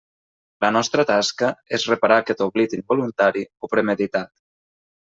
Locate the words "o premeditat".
3.69-4.35